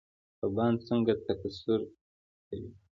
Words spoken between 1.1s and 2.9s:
تکثیر کوي؟